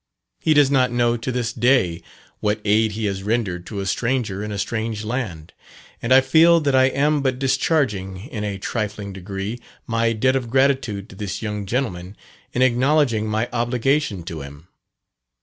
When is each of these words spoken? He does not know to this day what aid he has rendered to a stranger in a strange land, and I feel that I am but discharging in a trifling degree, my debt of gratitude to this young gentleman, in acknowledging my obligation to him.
He 0.39 0.55
does 0.55 0.71
not 0.71 0.91
know 0.91 1.15
to 1.15 1.31
this 1.31 1.53
day 1.53 2.01
what 2.39 2.59
aid 2.65 2.93
he 2.93 3.05
has 3.05 3.21
rendered 3.21 3.67
to 3.67 3.81
a 3.81 3.85
stranger 3.85 4.43
in 4.43 4.51
a 4.51 4.57
strange 4.57 5.03
land, 5.03 5.53
and 6.01 6.11
I 6.11 6.21
feel 6.21 6.59
that 6.61 6.73
I 6.73 6.85
am 6.85 7.21
but 7.21 7.37
discharging 7.37 8.21
in 8.29 8.43
a 8.43 8.57
trifling 8.57 9.13
degree, 9.13 9.59
my 9.85 10.13
debt 10.13 10.35
of 10.35 10.49
gratitude 10.49 11.07
to 11.09 11.15
this 11.15 11.43
young 11.43 11.67
gentleman, 11.67 12.17
in 12.51 12.63
acknowledging 12.63 13.27
my 13.27 13.47
obligation 13.53 14.23
to 14.23 14.41
him. 14.41 14.69